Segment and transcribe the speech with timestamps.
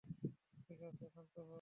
[0.65, 1.49] ঠিক আছে, শান্ত হও।